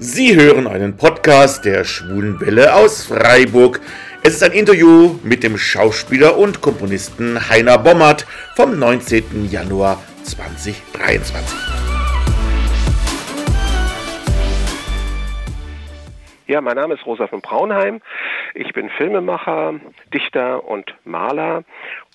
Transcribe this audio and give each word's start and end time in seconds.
Sie 0.00 0.36
hören 0.36 0.68
einen 0.68 0.96
Podcast 0.96 1.64
der 1.64 1.82
Schwulen 1.82 2.40
Welle 2.40 2.72
aus 2.72 3.06
Freiburg. 3.06 3.80
Es 4.22 4.34
ist 4.34 4.44
ein 4.44 4.52
Interview 4.52 5.18
mit 5.24 5.42
dem 5.42 5.58
Schauspieler 5.58 6.38
und 6.38 6.60
Komponisten 6.60 7.50
Heiner 7.50 7.78
Bommert 7.78 8.22
vom 8.54 8.78
19. 8.78 9.50
Januar 9.50 10.00
2023. 10.22 11.58
Ja, 16.46 16.60
mein 16.60 16.76
Name 16.76 16.94
ist 16.94 17.04
Rosa 17.04 17.26
von 17.26 17.40
Braunheim. 17.40 18.00
Ich 18.54 18.72
bin 18.72 18.90
Filmemacher, 18.90 19.80
Dichter 20.14 20.64
und 20.64 20.94
Maler 21.04 21.64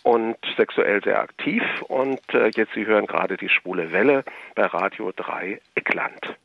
und 0.03 0.37
sexuell 0.55 1.03
sehr 1.03 1.19
aktiv. 1.19 1.63
Und 1.89 2.21
äh, 2.33 2.49
jetzt 2.55 2.73
Sie 2.75 2.85
hören 2.85 3.07
gerade 3.07 3.35
die 3.35 3.49
Schwule 3.49 3.91
Welle 3.91 4.23
bei 4.55 4.67
Radio 4.67 5.11
3 5.13 5.59
Eckland. 5.75 6.37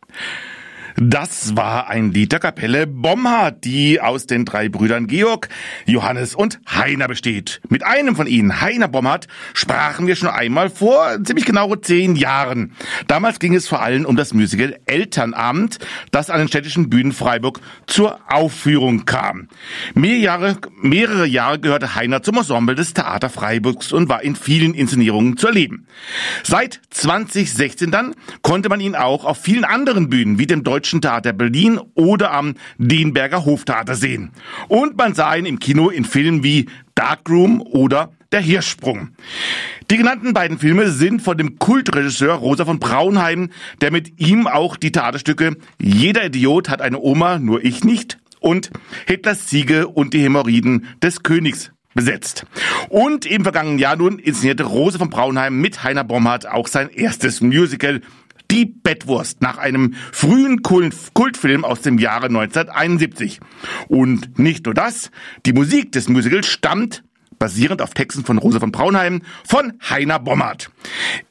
Das 1.01 1.55
war 1.55 1.89
ein 1.89 2.11
Lied 2.11 2.33
der 2.33 2.41
Kapelle 2.41 2.89
Bomhard, 2.89 3.65
die 3.65 4.01
aus 4.01 4.27
den 4.27 4.45
drei 4.45 4.69
Brüdern 4.69 5.07
Georg, 5.07 5.49
Johannes 5.87 6.35
und 6.35 6.59
Heiner 6.69 7.07
besteht. 7.07 7.61
Mit 7.69 7.87
einem 7.87 8.17
von 8.17 8.27
ihnen, 8.27 8.61
Heiner 8.61 8.89
Bomhard, 8.89 9.29
sprachen 9.55 10.09
wir 10.09 10.17
schon 10.17 10.29
einmal 10.29 10.71
vor 10.71 11.23
ziemlich 11.23 11.45
genau 11.45 11.77
zehn 11.77 12.17
Jahren. 12.17 12.73
Damals 13.07 13.39
ging 13.39 13.55
es 13.55 13.69
vor 13.69 13.81
allem 13.81 14.07
um 14.07 14.17
das 14.17 14.35
Musical 14.35 14.77
Elternabend, 14.87 15.79
das 16.11 16.31
an 16.31 16.41
den 16.41 16.49
städtischen 16.49 16.91
Bühnen 16.91 17.13
Freiburg 17.13 17.61
zur 17.87 18.19
Aufführung 18.29 19.05
kam. 19.05 19.47
Mehrere 19.95 20.19
Jahre, 20.19 20.57
mehrere 20.83 21.27
Jahre 21.27 21.61
gehörte 21.61 21.95
Heiner 21.95 22.25
zum 22.25 22.39
Ensemble 22.39 22.75
des 22.75 22.93
Theater 22.93 23.31
Freiburgs 23.31 23.93
und 23.93 24.09
war 24.09 24.25
in 24.25 24.35
vielen 24.35 24.75
Inszenierungen 24.75 25.37
zu 25.37 25.47
erleben. 25.47 25.87
Seit 26.43 26.81
2016 26.91 27.93
dann 27.93 28.17
konnte 28.43 28.69
man 28.69 28.81
ihn 28.81 28.97
auch 28.97 29.25
auf 29.25 29.39
vielen 29.39 29.65
anderen 29.65 30.11
Bühnen 30.11 30.41
wie 30.41 30.47
dem 30.49 30.65
Deutschen 30.65 30.88
Deutschen 30.89 31.03
Theater 31.03 31.35
Berlin 31.35 31.79
oder 31.95 32.33
am 32.33 32.55
Dienberger 32.79 33.45
Hoftheater 33.45 33.95
sehen. 33.95 34.31
Und 34.69 34.97
man 34.97 35.13
sah 35.13 35.35
ihn 35.35 35.45
im 35.45 35.59
Kino 35.59 35.91
in 35.91 36.07
Filmen 36.07 36.43
wie 36.43 36.67
Darkroom 36.95 37.61
oder 37.61 38.13
Der 38.33 38.41
Hirschsprung. 38.41 39.11
Die 39.91 39.99
genannten 39.99 40.33
beiden 40.33 40.59
Filme 40.59 40.91
sind 40.91 41.21
von 41.21 41.37
dem 41.37 41.59
Kultregisseur 41.59 42.37
Rosa 42.37 42.65
von 42.65 42.79
Braunheim, 42.79 43.51
der 43.83 43.91
mit 43.91 44.19
ihm 44.19 44.47
auch 44.47 44.77
die 44.77 44.93
Theaterstücke 44.93 45.57
Jeder 45.79 46.25
Idiot 46.25 46.71
hat 46.71 46.81
eine 46.81 47.01
Oma, 47.01 47.39
nur 47.39 47.63
ich 47.63 47.85
nicht 47.85 48.19
und 48.41 48.71
Hitlers 49.07 49.51
Siege 49.51 49.89
und 49.89 50.15
die 50.15 50.23
Hämorrhoiden 50.23 50.87
des 51.03 51.23
Königs 51.23 51.71
besetzt. 51.95 52.47
Und 52.89 53.27
im 53.27 53.43
vergangenen 53.43 53.79
Jahr 53.79 53.97
nun 53.97 54.19
inszenierte 54.19 54.65
Rose 54.65 54.99
von 54.99 55.11
Braunheim 55.11 55.61
mit 55.61 55.83
Heiner 55.83 56.05
Bomhardt 56.05 56.47
auch 56.47 56.69
sein 56.69 56.89
erstes 56.89 57.43
Musical 57.43 58.01
die 58.51 58.67
Bettwurst 58.67 59.43
nach 59.43 59.59
einem 59.59 59.95
frühen 60.13 60.63
Kultfilm 60.63 61.65
aus 61.65 61.83
dem 61.83 61.99
Jahre 61.99 62.27
1971. 62.27 63.41
Und 63.89 64.39
nicht 64.39 64.65
nur 64.67 64.75
das, 64.75 65.11
die 65.47 65.53
Musik 65.53 65.93
des 65.93 66.09
Musicals 66.09 66.47
stammt 66.47 67.03
basierend 67.39 67.83
auf 67.83 67.95
Texten 67.95 68.25
von 68.25 68.39
Rose 68.39 68.61
von 68.61 68.73
Braunheim, 68.73 69.23
von 69.47 69.75
Heiner 69.89 70.19
Bommert. 70.19 70.71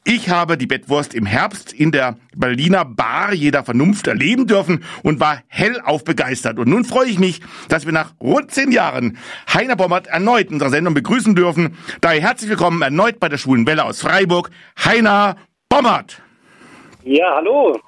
Ich 0.04 0.30
habe 0.30 0.58
die 0.58 0.68
Bettwurst 0.68 1.14
im 1.14 1.26
Herbst 1.26 1.74
in 1.74 1.92
der 1.92 2.18
Berliner 2.36 2.86
Bar 2.86 3.34
jeder 3.34 3.64
Vernunft 3.64 4.08
erleben 4.08 4.48
dürfen 4.48 4.84
und 5.04 5.20
war 5.20 5.42
hellauf 5.48 6.04
begeistert. 6.04 6.60
Und 6.60 6.70
nun 6.70 6.86
freue 6.86 7.10
ich 7.10 7.20
mich, 7.20 7.42
dass 7.68 7.86
wir 7.86 7.94
nach 7.94 8.14
rund 8.22 8.52
zehn 8.52 8.72
Jahren 8.72 9.18
Heiner 9.54 9.76
Bommert 9.76 10.08
erneut 10.08 10.48
in 10.48 10.54
unserer 10.54 10.70
Sendung 10.70 10.94
begrüßen 10.94 11.36
dürfen. 11.36 11.78
Daher 12.02 12.22
herzlich 12.22 12.50
willkommen 12.50 12.82
erneut 12.82 13.20
bei 13.20 13.30
der 13.30 13.38
Schwulen 13.38 13.68
Welle 13.68 13.84
aus 13.84 14.02
Freiburg, 14.02 14.50
Heiner 14.84 15.36
Bommert. 15.70 16.22
Ja, 17.08 17.36
hallo. 17.36 17.80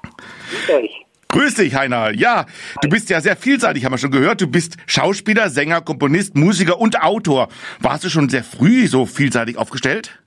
Grüß 0.50 0.76
euch. 0.76 1.06
Grüß 1.28 1.54
dich, 1.56 1.74
Heiner. 1.74 2.10
Ja, 2.14 2.46
du 2.80 2.88
bist 2.88 3.10
ja 3.10 3.20
sehr 3.20 3.36
vielseitig, 3.36 3.84
haben 3.84 3.92
wir 3.92 3.98
schon 3.98 4.10
gehört. 4.10 4.40
Du 4.40 4.46
bist 4.46 4.78
Schauspieler, 4.86 5.50
Sänger, 5.50 5.82
Komponist, 5.82 6.36
Musiker 6.36 6.80
und 6.80 7.02
Autor. 7.02 7.48
Warst 7.80 8.02
du 8.02 8.08
schon 8.08 8.30
sehr 8.30 8.42
früh 8.42 8.86
so 8.86 9.04
vielseitig 9.04 9.58
aufgestellt? 9.58 10.18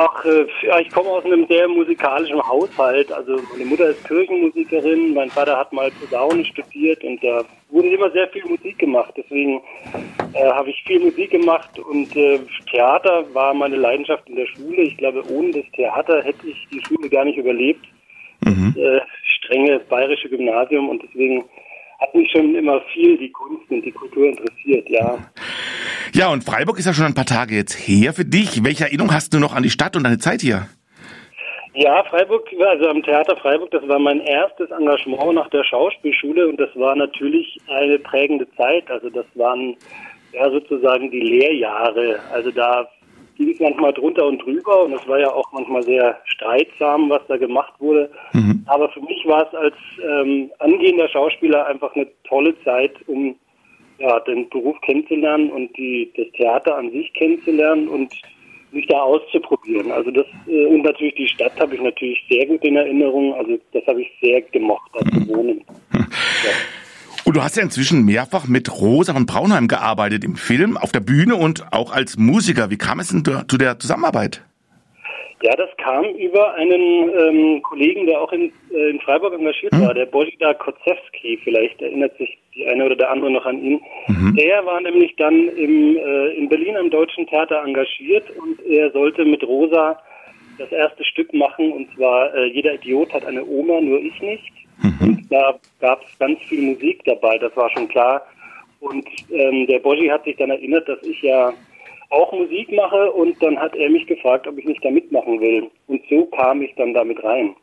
Ach, 0.00 0.24
äh, 0.24 0.46
ja, 0.64 0.78
ich 0.78 0.90
komme 0.90 1.08
aus 1.08 1.24
einem 1.24 1.44
sehr 1.48 1.66
musikalischen 1.66 2.40
Haushalt. 2.40 3.10
Also 3.10 3.40
meine 3.50 3.64
Mutter 3.64 3.88
ist 3.88 4.04
Kirchenmusikerin, 4.06 5.12
mein 5.12 5.28
Vater 5.28 5.58
hat 5.58 5.72
mal 5.72 5.90
Posaune 5.90 6.44
studiert 6.44 7.02
und 7.02 7.20
da 7.24 7.42
wurde 7.68 7.88
immer 7.88 8.08
sehr 8.12 8.28
viel 8.28 8.44
Musik 8.44 8.78
gemacht. 8.78 9.12
Deswegen 9.16 9.60
äh, 10.34 10.50
habe 10.52 10.70
ich 10.70 10.84
viel 10.86 11.00
Musik 11.00 11.32
gemacht 11.32 11.76
und 11.80 12.14
äh, 12.14 12.38
Theater 12.70 13.24
war 13.34 13.52
meine 13.52 13.74
Leidenschaft 13.74 14.28
in 14.28 14.36
der 14.36 14.46
Schule. 14.46 14.82
Ich 14.82 14.96
glaube, 14.98 15.24
ohne 15.32 15.50
das 15.50 15.64
Theater 15.74 16.22
hätte 16.22 16.46
ich 16.46 16.68
die 16.70 16.82
Schule 16.86 17.08
gar 17.08 17.24
nicht 17.24 17.36
überlebt. 17.36 17.84
Mhm. 18.48 18.74
Äh, 18.76 19.00
strenge 19.38 19.80
bayerische 19.88 20.28
Gymnasium 20.28 20.88
und 20.88 21.02
deswegen 21.02 21.44
hat 22.00 22.14
mich 22.14 22.30
schon 22.30 22.54
immer 22.54 22.80
viel 22.92 23.18
die 23.18 23.30
Kunst 23.30 23.70
und 23.70 23.82
die 23.82 23.90
Kultur 23.90 24.26
interessiert, 24.26 24.88
ja. 24.88 25.18
Ja, 26.14 26.28
und 26.28 26.44
Freiburg 26.44 26.78
ist 26.78 26.86
ja 26.86 26.94
schon 26.94 27.06
ein 27.06 27.14
paar 27.14 27.26
Tage 27.26 27.54
jetzt 27.54 27.74
her 27.74 28.12
für 28.12 28.24
dich. 28.24 28.64
Welche 28.64 28.84
Erinnerung 28.84 29.12
hast 29.12 29.34
du 29.34 29.38
noch 29.38 29.54
an 29.54 29.62
die 29.62 29.70
Stadt 29.70 29.96
und 29.96 30.04
deine 30.04 30.18
Zeit 30.18 30.40
hier? 30.40 30.68
Ja, 31.74 32.02
Freiburg, 32.04 32.48
also 32.58 32.88
am 32.88 33.02
Theater 33.02 33.36
Freiburg, 33.36 33.70
das 33.70 33.86
war 33.86 33.98
mein 33.98 34.20
erstes 34.20 34.70
Engagement 34.70 35.34
nach 35.34 35.48
der 35.50 35.62
Schauspielschule 35.64 36.48
und 36.48 36.58
das 36.58 36.70
war 36.74 36.96
natürlich 36.96 37.60
eine 37.68 37.98
prägende 37.98 38.50
Zeit. 38.56 38.90
Also 38.90 39.10
das 39.10 39.26
waren 39.34 39.76
ja 40.32 40.50
sozusagen 40.50 41.10
die 41.10 41.20
Lehrjahre. 41.20 42.18
Also 42.32 42.50
da 42.50 42.88
ging 43.38 43.50
es 43.50 43.60
manchmal 43.60 43.92
drunter 43.92 44.26
und 44.26 44.42
drüber 44.42 44.84
und 44.84 44.92
es 44.92 45.06
war 45.08 45.18
ja 45.18 45.32
auch 45.32 45.50
manchmal 45.52 45.82
sehr 45.84 46.20
streitsam, 46.24 47.08
was 47.08 47.22
da 47.28 47.36
gemacht 47.36 47.72
wurde. 47.78 48.10
Mhm. 48.32 48.64
Aber 48.66 48.90
für 48.90 49.00
mich 49.00 49.24
war 49.24 49.46
es 49.46 49.54
als 49.54 49.76
ähm, 50.04 50.50
angehender 50.58 51.08
Schauspieler 51.08 51.66
einfach 51.66 51.94
eine 51.94 52.08
tolle 52.24 52.54
Zeit, 52.64 52.92
um 53.06 53.36
ja, 53.98 54.20
den 54.20 54.48
Beruf 54.50 54.80
kennenzulernen 54.82 55.50
und 55.50 55.76
die, 55.76 56.12
das 56.16 56.26
Theater 56.32 56.76
an 56.76 56.90
sich 56.90 57.12
kennenzulernen 57.14 57.88
und 57.88 58.12
mich 58.70 58.86
da 58.86 59.00
auszuprobieren. 59.00 59.90
Also 59.90 60.10
das 60.10 60.26
äh, 60.46 60.66
und 60.66 60.82
natürlich 60.82 61.14
die 61.14 61.28
Stadt 61.28 61.58
habe 61.58 61.74
ich 61.74 61.80
natürlich 61.80 62.22
sehr 62.28 62.46
gut 62.46 62.62
in 62.64 62.76
Erinnerung. 62.76 63.34
Also 63.34 63.58
das 63.72 63.86
habe 63.86 64.02
ich 64.02 64.10
sehr 64.20 64.42
gemocht, 64.42 64.90
da 64.94 65.00
zu 65.00 65.28
wohnen. 65.28 65.64
Ja. 66.44 66.50
Und 67.28 67.36
du 67.36 67.42
hast 67.42 67.58
ja 67.58 67.62
inzwischen 67.62 68.06
mehrfach 68.06 68.48
mit 68.48 68.80
Rosa 68.80 69.12
von 69.12 69.26
Braunheim 69.26 69.68
gearbeitet 69.68 70.24
im 70.24 70.36
Film, 70.36 70.78
auf 70.78 70.92
der 70.92 71.00
Bühne 71.00 71.36
und 71.36 71.62
auch 71.72 71.92
als 71.92 72.16
Musiker. 72.16 72.70
Wie 72.70 72.78
kam 72.78 73.00
es 73.00 73.08
denn 73.08 73.22
zu 73.22 73.58
der 73.58 73.78
Zusammenarbeit? 73.78 74.42
Ja, 75.42 75.54
das 75.54 75.68
kam 75.76 76.06
über 76.14 76.54
einen 76.54 76.80
ähm, 76.80 77.62
Kollegen, 77.62 78.06
der 78.06 78.22
auch 78.22 78.32
in, 78.32 78.50
äh, 78.72 78.88
in 78.88 78.98
Freiburg 79.00 79.34
engagiert 79.34 79.74
mhm. 79.74 79.82
war, 79.82 79.92
der 79.92 80.06
Bojida 80.06 80.54
Kotzewski. 80.54 81.38
Vielleicht 81.44 81.82
erinnert 81.82 82.16
sich 82.16 82.38
die 82.54 82.66
eine 82.66 82.86
oder 82.86 82.96
der 82.96 83.10
andere 83.10 83.30
noch 83.30 83.44
an 83.44 83.62
ihn. 83.62 83.78
Mhm. 84.06 84.34
Der 84.34 84.64
war 84.64 84.80
nämlich 84.80 85.14
dann 85.16 85.48
im, 85.48 85.98
äh, 85.98 86.28
in 86.28 86.48
Berlin 86.48 86.78
am 86.78 86.88
Deutschen 86.88 87.26
Theater 87.26 87.62
engagiert 87.62 88.24
und 88.38 88.58
er 88.64 88.90
sollte 88.92 89.26
mit 89.26 89.44
Rosa 89.44 90.00
das 90.56 90.72
erste 90.72 91.04
Stück 91.04 91.34
machen 91.34 91.72
und 91.72 91.94
zwar 91.94 92.34
äh, 92.34 92.46
Jeder 92.46 92.72
Idiot 92.72 93.12
hat 93.12 93.26
eine 93.26 93.44
Oma, 93.44 93.82
nur 93.82 94.00
ich 94.00 94.18
nicht. 94.22 94.50
Mhm. 94.82 95.08
Und 95.08 95.32
da 95.32 95.58
gab 95.80 96.02
es 96.02 96.18
ganz 96.18 96.38
viel 96.48 96.62
Musik 96.62 97.02
dabei, 97.04 97.38
das 97.38 97.54
war 97.56 97.70
schon 97.70 97.88
klar. 97.88 98.22
Und 98.80 99.06
ähm, 99.30 99.66
der 99.66 99.80
Boji 99.80 100.08
hat 100.08 100.24
sich 100.24 100.36
dann 100.36 100.50
erinnert, 100.50 100.88
dass 100.88 101.02
ich 101.02 101.20
ja 101.22 101.52
auch 102.10 102.32
Musik 102.32 102.72
mache 102.72 103.12
und 103.12 103.40
dann 103.42 103.58
hat 103.58 103.74
er 103.76 103.90
mich 103.90 104.06
gefragt, 104.06 104.46
ob 104.46 104.56
ich 104.58 104.64
nicht 104.64 104.84
da 104.84 104.90
mitmachen 104.90 105.40
will. 105.40 105.68
Und 105.88 106.00
so 106.08 106.26
kam 106.26 106.62
ich 106.62 106.74
dann 106.76 106.94
damit 106.94 107.22
rein. 107.22 107.54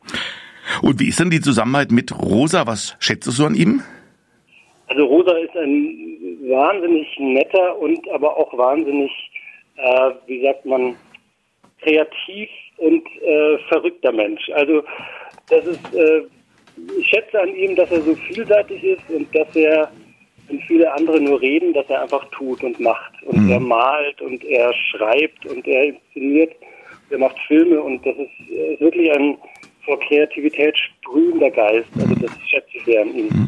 Und 0.81 1.00
wie 1.00 1.08
ist 1.08 1.20
denn 1.20 1.30
die 1.30 1.42
Zusammenarbeit 1.42 1.92
mit 1.92 2.12
Rosa? 2.12 2.68
Was 2.68 2.96
schätzt 3.00 3.28
du 3.28 3.32
so 3.32 3.46
an 3.46 3.56
ihm? 3.56 3.82
Also 4.88 5.06
Rosa 5.06 5.36
ist 5.38 5.56
ein 5.56 6.40
wahnsinnig 6.47 7.08
netter 7.20 7.78
und 7.80 8.08
aber 8.09 8.38
auch 8.38 8.56
wahnsinnig, 8.58 9.12
äh, 9.78 10.12
wie 10.28 10.44
sagt 10.44 10.66
man, 10.66 10.96
kreativ 11.82 12.50
und 12.78 13.03
äh, 13.22 13.58
verrückter 13.70 14.12
Mensch. 14.12 14.50
Also 14.53 14.84
das 15.50 15.66
ist, 15.66 15.94
äh, 15.94 16.23
ich 17.00 17.08
schätze 17.08 17.42
an 17.42 17.56
ihm, 17.56 17.76
dass 17.76 17.92
er 17.92 18.02
so 18.02 18.16
vielseitig 18.16 18.84
ist 18.84 19.10
und 19.10 19.34
dass 19.34 19.56
er 19.56 19.90
wenn 20.48 20.60
viele 20.62 20.92
andere 20.94 21.20
nur 21.20 21.42
reden, 21.42 21.74
dass 21.74 21.90
er 21.90 22.04
einfach 22.04 22.24
tut 22.32 22.64
und 22.64 22.80
macht. 22.80 23.12
Und 23.24 23.46
mhm. 23.46 23.52
er 23.52 23.60
malt 23.60 24.22
und 24.22 24.44
er 24.44 24.72
schreibt 24.92 25.46
und 25.46 25.66
er 25.68 25.86
inszeniert, 25.86 26.54
er 27.10 27.18
macht 27.18 27.36
Filme 27.48 27.82
und 27.82 28.06
das 28.06 28.16
ist, 28.16 28.50
ist 28.50 28.82
wirklich 28.82 29.12
ein 29.12 29.38
vor 29.86 30.00
Kreativität 30.00 30.76
sprühender 30.78 31.52
Geist. 31.52 31.88
Also 32.00 32.16
das 32.16 32.32
schätze 32.48 32.70
ich 32.74 32.86
sehr 32.86 33.02
an 33.02 33.16
ihm. 33.16 33.26
Mhm. 33.26 33.48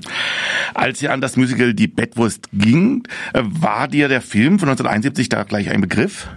Als 0.75 1.01
ihr 1.01 1.11
an 1.11 1.21
das 1.21 1.35
Musical 1.35 1.73
Die 1.73 1.87
Bettwurst 1.87 2.49
ging, 2.53 3.03
äh, 3.33 3.41
war 3.43 3.87
dir 3.87 4.07
der 4.07 4.21
Film 4.21 4.59
von 4.59 4.69
1971 4.69 5.29
da 5.29 5.43
gleich 5.43 5.69
ein 5.71 5.81
Begriff? 5.81 6.27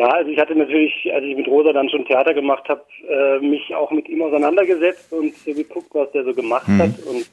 Ja, 0.00 0.06
also 0.06 0.30
ich 0.30 0.38
hatte 0.38 0.56
natürlich, 0.56 1.12
als 1.12 1.22
ich 1.26 1.36
mit 1.36 1.46
Rosa 1.46 1.74
dann 1.74 1.90
schon 1.90 2.06
Theater 2.06 2.32
gemacht 2.32 2.66
habe, 2.70 2.82
äh, 3.06 3.38
mich 3.40 3.74
auch 3.74 3.90
mit 3.90 4.08
ihm 4.08 4.22
auseinandergesetzt 4.22 5.12
und 5.12 5.34
so 5.34 5.52
geguckt, 5.52 5.88
was 5.92 6.10
der 6.12 6.24
so 6.24 6.32
gemacht 6.32 6.66
mhm. 6.68 6.78
hat. 6.78 6.98
Und 7.06 7.30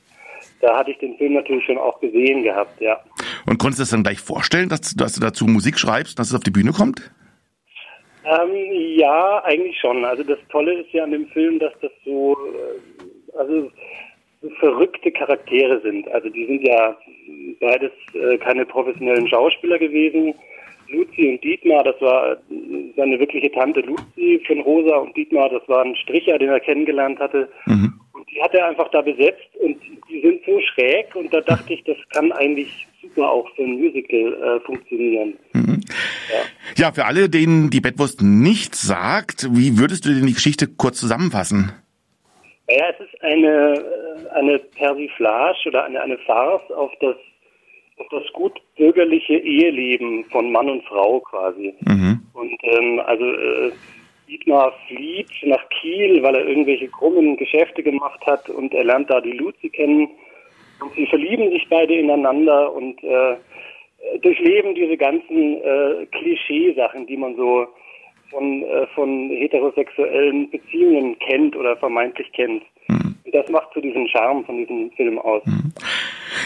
da 0.60 0.78
hatte 0.78 0.92
ich 0.92 0.98
den 0.98 1.16
Film 1.16 1.36
natürlich 1.36 1.64
schon 1.64 1.78
auch 1.78 1.98
gesehen 2.02 2.44
gehabt, 2.44 2.82
ja. 2.82 3.00
Und 3.46 3.58
konntest 3.58 3.80
du 3.80 3.84
das 3.84 3.92
dann 3.92 4.04
gleich 4.04 4.20
vorstellen, 4.20 4.68
dass, 4.68 4.82
dass 4.82 5.14
du 5.14 5.22
dazu 5.22 5.46
Musik 5.46 5.80
schreibst, 5.80 6.20
dass 6.20 6.28
es 6.28 6.36
auf 6.36 6.44
die 6.44 6.52
Bühne 6.52 6.74
kommt? 6.74 7.10
Ähm, 8.26 8.52
ja, 8.98 9.42
eigentlich 9.46 9.80
schon. 9.80 10.04
Also 10.04 10.24
das 10.24 10.40
Tolle 10.50 10.74
ist 10.82 10.92
ja 10.92 11.06
an 11.06 11.12
dem 11.12 11.28
Film, 11.28 11.60
dass 11.60 11.72
das 11.82 11.92
so, 12.04 12.36
äh, 12.36 13.38
also 13.38 13.72
so 14.42 14.50
verrückte 14.60 15.10
Charaktere 15.14 15.80
sind. 15.80 16.12
Also 16.12 16.28
die 16.28 16.46
sind 16.46 16.68
ja 16.68 16.98
beides 17.62 17.94
äh, 18.14 18.38
keine 18.40 18.66
professionellen 18.66 19.30
Schauspieler 19.30 19.80
gewesen. 19.80 20.34
Luzi 20.90 21.30
und 21.30 21.44
Dietmar, 21.44 21.84
das 21.84 22.00
war 22.02 22.38
seine 22.96 23.20
wirkliche 23.20 23.52
Tante 23.52 23.82
Luzi 23.82 24.42
von 24.46 24.60
Rosa 24.62 24.98
und 24.98 25.16
Dietmar, 25.16 25.50
das 25.50 25.68
war 25.68 25.84
ein 25.84 25.96
Stricher, 25.96 26.38
den 26.38 26.50
er 26.50 26.60
kennengelernt 26.60 27.20
hatte. 27.20 27.50
Mhm. 27.66 28.00
Und 28.14 28.30
die 28.32 28.42
hat 28.42 28.54
er 28.54 28.68
einfach 28.68 28.90
da 28.92 29.02
besetzt 29.02 29.50
und 29.62 29.78
die 30.10 30.22
sind 30.22 30.42
so 30.46 30.60
schräg 30.62 31.16
und 31.16 31.34
da 31.34 31.42
dachte 31.42 31.74
ich, 31.74 31.84
das 31.84 31.98
kann 32.12 32.32
eigentlich 32.32 32.88
super 33.02 33.30
auch 33.30 33.48
für 33.56 33.64
ein 33.64 33.80
Musical 33.80 34.34
äh, 34.34 34.60
funktionieren. 34.66 35.34
Mhm. 35.54 35.82
Ja. 36.30 36.86
ja, 36.86 36.92
für 36.92 37.06
alle, 37.06 37.30
denen 37.30 37.70
die 37.70 37.82
Bettwurst 37.82 38.22
nichts 38.22 38.82
sagt, 38.82 39.48
wie 39.52 39.78
würdest 39.78 40.06
du 40.06 40.10
denn 40.10 40.26
die 40.26 40.34
Geschichte 40.34 40.68
kurz 40.68 41.00
zusammenfassen? 41.00 41.72
Naja, 42.68 42.86
es 42.90 43.06
ist 43.06 43.24
eine, 43.24 43.74
äh, 43.74 44.30
eine 44.36 44.60
Persiflage 44.60 45.58
oder 45.68 45.86
eine, 45.86 46.02
eine 46.02 46.18
Farce 46.20 46.70
auf 46.72 46.92
das, 47.00 47.16
auf 47.98 48.08
das 48.10 48.32
gut 48.34 48.54
bürgerliche 48.76 49.38
Eheleben 49.38 50.26
von 50.26 50.52
Mann 50.52 50.70
und 50.70 50.84
Frau 50.86 51.20
quasi. 51.22 51.74
Mhm. 51.82 52.22
Und 52.34 52.60
ähm, 52.64 53.02
also 53.06 53.26
äh, 53.26 53.72
Dietmar 54.28 54.74
flieht 54.88 55.32
nach 55.44 55.68
Kiel, 55.70 56.22
weil 56.22 56.36
er 56.36 56.48
irgendwelche 56.48 56.88
krummen 56.90 57.38
Geschäfte 57.38 57.82
gemacht 57.82 58.20
hat 58.26 58.50
und 58.50 58.74
er 58.74 58.84
lernt 58.84 59.10
da 59.10 59.22
die 59.22 59.32
Luzi 59.32 59.70
kennen. 59.70 60.10
Und 60.80 60.94
sie 60.96 61.08
verlieben 61.08 61.50
sich 61.52 61.66
beide 61.70 61.96
ineinander 61.96 62.72
und 62.72 63.04
äh, 63.04 63.38
durchleben 64.22 64.76
diese 64.76 64.98
ganzen 64.98 65.62
äh, 65.62 66.06
Klischeesachen, 66.12 67.08
die 67.08 67.18
man 67.18 67.36
so 67.36 67.68
von, 68.30 68.64
äh, 68.64 68.86
von 68.88 69.30
heterosexuellen 69.30 70.50
Beziehungen 70.50 71.18
kennt 71.20 71.56
oder 71.56 71.78
vermeintlich 71.78 72.32
kennt. 72.34 72.64
Das 73.34 73.50
macht 73.50 73.68
so 73.74 73.82
diesen 73.82 74.08
Charme 74.08 74.46
von 74.46 74.58
diesem 74.58 74.92
Film 74.96 75.20
aus. 75.20 75.44
Mhm. 75.46 75.74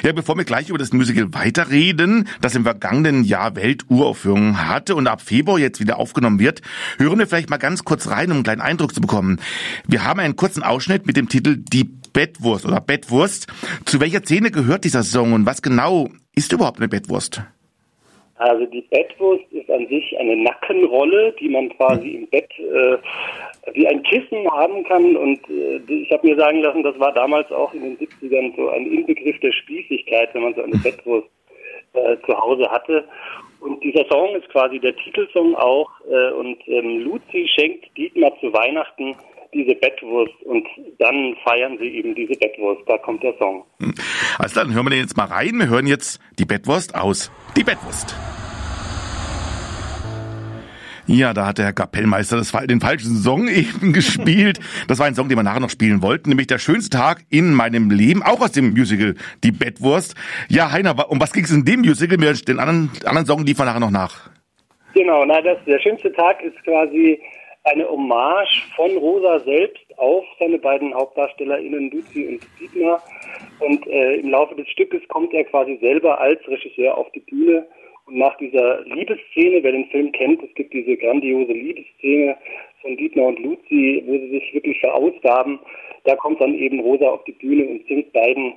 Ja, 0.03 0.13
bevor 0.13 0.35
wir 0.37 0.45
gleich 0.45 0.69
über 0.69 0.77
das 0.77 0.93
Musical 0.93 1.33
weiterreden, 1.33 2.27
das 2.41 2.55
im 2.55 2.63
vergangenen 2.63 3.23
Jahr 3.23 3.55
Welturaufführung 3.55 4.67
hatte 4.67 4.95
und 4.95 5.07
ab 5.07 5.21
Februar 5.21 5.59
jetzt 5.59 5.79
wieder 5.79 5.99
aufgenommen 5.99 6.39
wird, 6.39 6.61
hören 6.97 7.19
wir 7.19 7.27
vielleicht 7.27 7.49
mal 7.49 7.57
ganz 7.57 7.83
kurz 7.83 8.09
rein, 8.09 8.31
um 8.31 8.37
einen 8.37 8.43
kleinen 8.43 8.61
Eindruck 8.61 8.93
zu 8.93 9.01
bekommen. 9.01 9.39
Wir 9.87 10.03
haben 10.03 10.19
einen 10.19 10.35
kurzen 10.35 10.63
Ausschnitt 10.63 11.05
mit 11.05 11.17
dem 11.17 11.29
Titel 11.29 11.57
Die 11.57 11.83
Bettwurst 11.83 12.65
oder 12.65 12.81
Bettwurst. 12.81 13.47
Zu 13.85 13.99
welcher 13.99 14.21
Szene 14.21 14.51
gehört 14.51 14.83
dieser 14.83 15.03
Song 15.03 15.33
und 15.33 15.45
was 15.45 15.61
genau 15.61 16.09
ist 16.35 16.51
überhaupt 16.51 16.79
eine 16.79 16.87
Bettwurst? 16.87 17.43
Also 18.41 18.65
die 18.65 18.81
Bettwurst 18.81 19.45
ist 19.51 19.69
an 19.69 19.87
sich 19.87 20.17
eine 20.17 20.35
Nackenrolle, 20.35 21.31
die 21.39 21.47
man 21.47 21.69
quasi 21.77 22.09
im 22.09 22.27
Bett 22.27 22.49
äh, 22.57 22.97
wie 23.73 23.87
ein 23.87 24.01
Kissen 24.01 24.49
haben 24.49 24.83
kann. 24.85 25.15
Und 25.15 25.39
äh, 25.47 25.79
ich 25.87 26.11
habe 26.11 26.27
mir 26.27 26.35
sagen 26.35 26.59
lassen, 26.61 26.81
das 26.81 26.97
war 26.99 27.13
damals 27.13 27.51
auch 27.51 27.71
in 27.75 27.83
den 27.83 27.97
70ern 27.99 28.55
so 28.55 28.69
ein 28.69 28.87
Inbegriff 28.87 29.39
der 29.41 29.51
Spießigkeit, 29.51 30.33
wenn 30.33 30.41
man 30.41 30.55
so 30.55 30.63
eine 30.63 30.75
Bettwurst 30.83 31.29
äh, 31.93 32.17
zu 32.25 32.35
Hause 32.35 32.67
hatte. 32.71 33.03
Und 33.59 33.83
dieser 33.83 34.05
Song 34.09 34.35
ist 34.35 34.49
quasi 34.49 34.79
der 34.79 34.95
Titelsong 34.95 35.53
auch. 35.53 35.91
Äh, 36.09 36.31
und 36.31 36.67
ähm, 36.67 37.01
Luzi 37.01 37.47
schenkt 37.47 37.95
Dietmar 37.95 38.35
zu 38.39 38.51
Weihnachten 38.51 39.15
diese 39.53 39.75
Bettwurst 39.75 40.33
und 40.43 40.67
dann 40.99 41.35
feiern 41.43 41.77
sie 41.79 41.87
eben 41.87 42.15
diese 42.15 42.33
Bettwurst. 42.33 42.81
Da 42.87 42.97
kommt 42.97 43.23
der 43.23 43.37
Song. 43.37 43.63
Hm. 43.79 43.93
Also 44.37 44.61
dann 44.61 44.73
hören 44.73 44.85
wir 44.85 44.91
den 44.91 44.99
jetzt 44.99 45.17
mal 45.17 45.25
rein. 45.25 45.59
Wir 45.59 45.69
hören 45.69 45.87
jetzt 45.87 46.19
die 46.39 46.45
Bettwurst 46.45 46.95
aus. 46.95 47.31
Die 47.57 47.63
Bettwurst. 47.63 48.15
Ja, 51.07 51.33
da 51.33 51.47
hat 51.47 51.57
der 51.57 51.73
Kapellmeister 51.73 52.37
das, 52.37 52.51
den 52.51 52.79
falschen 52.79 53.15
Song 53.17 53.47
eben 53.49 53.91
gespielt. 53.91 54.59
Das 54.87 54.99
war 54.99 55.07
ein 55.07 55.15
Song, 55.15 55.27
den 55.27 55.37
wir 55.37 55.43
nachher 55.43 55.59
noch 55.59 55.69
spielen 55.69 56.01
wollten, 56.01 56.29
nämlich 56.29 56.47
der 56.47 56.59
schönste 56.59 56.97
Tag 56.97 57.23
in 57.29 57.53
meinem 57.53 57.89
Leben, 57.89 58.23
auch 58.23 58.39
aus 58.39 58.53
dem 58.53 58.71
Musical 58.71 59.15
Die 59.43 59.51
Bettwurst. 59.51 60.15
Ja, 60.47 60.71
Heiner, 60.71 61.09
um 61.09 61.19
was 61.19 61.33
ging 61.33 61.43
es 61.43 61.51
in 61.51 61.65
dem 61.65 61.81
Musical? 61.81 62.17
Den 62.17 62.59
anderen, 62.59 62.91
anderen 63.05 63.25
Song 63.25 63.45
liefern 63.45 63.65
nachher 63.65 63.79
noch 63.79 63.91
nach. 63.91 64.29
Genau, 64.93 65.25
na, 65.25 65.41
das, 65.41 65.57
der 65.65 65.79
schönste 65.79 66.11
Tag 66.13 66.41
ist 66.43 66.61
quasi 66.63 67.19
eine 67.63 67.87
Hommage 67.89 68.63
von 68.75 68.97
Rosa 68.97 69.39
selbst 69.39 69.83
auf 69.97 70.25
seine 70.39 70.57
beiden 70.57 70.93
HauptdarstellerInnen 70.93 71.91
Luzi 71.91 72.27
und 72.27 72.47
Dietmar. 72.59 73.01
Und 73.59 73.85
äh, 73.87 74.15
im 74.15 74.29
Laufe 74.29 74.55
des 74.55 74.67
Stückes 74.69 75.01
kommt 75.09 75.33
er 75.33 75.43
quasi 75.45 75.77
selber 75.81 76.19
als 76.19 76.39
Regisseur 76.47 76.97
auf 76.97 77.11
die 77.11 77.19
Bühne. 77.19 77.67
Und 78.05 78.17
nach 78.17 78.35
dieser 78.37 78.81
Liebesszene, 78.85 79.63
wer 79.63 79.71
den 79.71 79.89
Film 79.89 80.11
kennt, 80.11 80.41
es 80.43 80.53
gibt 80.55 80.73
diese 80.73 80.97
grandiose 80.97 81.53
Liebesszene 81.53 82.35
von 82.81 82.97
Dietmar 82.97 83.27
und 83.27 83.39
Luzi, 83.39 84.03
wo 84.07 84.13
sie 84.13 84.29
sich 84.29 84.53
wirklich 84.53 84.79
verausgaben, 84.79 85.59
da 86.05 86.15
kommt 86.15 86.41
dann 86.41 86.55
eben 86.55 86.79
Rosa 86.79 87.09
auf 87.09 87.23
die 87.25 87.33
Bühne 87.33 87.65
und 87.67 87.87
singt 87.87 88.11
beiden 88.11 88.53